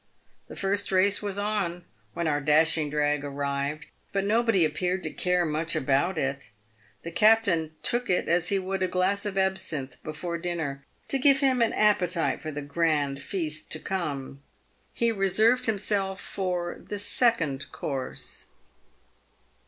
The 0.47 0.55
first 0.55 0.91
race 0.91 1.21
was 1.21 1.37
on 1.37 1.85
when 2.15 2.27
our 2.27 2.41
dashing 2.41 2.89
drag 2.89 3.23
arrived, 3.23 3.85
but 4.11 4.25
nobody 4.25 4.65
appeared 4.65 5.03
to 5.03 5.11
care 5.11 5.45
much 5.45 5.75
about 5.75 6.17
it. 6.17 6.49
The 7.03 7.11
captain 7.11 7.75
took 7.83 8.09
it 8.09 8.27
as 8.27 8.47
he 8.49 8.57
would 8.57 8.81
a 8.81 8.87
glass 8.87 9.27
of 9.27 9.37
absinth 9.37 10.01
before 10.01 10.39
dinner, 10.39 10.83
to 11.09 11.19
give 11.19 11.41
him 11.41 11.61
an 11.61 11.73
appetite 11.73 12.41
for 12.41 12.49
the 12.49 12.63
grand 12.63 13.21
feast 13.21 13.71
to 13.73 13.79
come. 13.79 14.41
He 14.91 15.11
reserved 15.11 15.67
himself 15.67 16.19
for 16.19 16.81
the" 16.83 16.97
second 17.17 17.71
course." 17.71 18.47